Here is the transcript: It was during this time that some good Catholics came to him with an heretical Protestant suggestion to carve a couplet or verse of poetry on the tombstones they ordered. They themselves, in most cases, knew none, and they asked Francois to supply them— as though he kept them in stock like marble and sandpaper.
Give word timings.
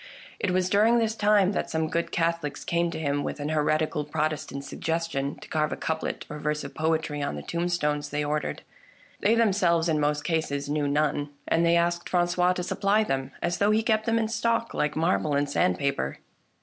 It 0.39 0.49
was 0.49 0.67
during 0.67 0.97
this 0.97 1.13
time 1.15 1.51
that 1.51 1.69
some 1.69 1.87
good 1.87 2.11
Catholics 2.11 2.65
came 2.65 2.89
to 2.89 2.97
him 2.97 3.23
with 3.23 3.39
an 3.39 3.49
heretical 3.49 4.03
Protestant 4.03 4.63
suggestion 4.63 5.35
to 5.35 5.47
carve 5.47 5.71
a 5.71 5.75
couplet 5.75 6.25
or 6.27 6.39
verse 6.39 6.63
of 6.63 6.73
poetry 6.73 7.21
on 7.21 7.35
the 7.35 7.43
tombstones 7.43 8.09
they 8.09 8.25
ordered. 8.25 8.63
They 9.19 9.35
themselves, 9.35 9.87
in 9.87 9.99
most 9.99 10.23
cases, 10.23 10.67
knew 10.69 10.87
none, 10.87 11.29
and 11.47 11.63
they 11.63 11.75
asked 11.77 12.09
Francois 12.09 12.53
to 12.53 12.63
supply 12.63 13.03
them— 13.03 13.31
as 13.43 13.59
though 13.59 13.69
he 13.69 13.83
kept 13.83 14.07
them 14.07 14.17
in 14.17 14.27
stock 14.27 14.73
like 14.73 14.95
marble 14.95 15.35
and 15.35 15.47
sandpaper. 15.47 16.17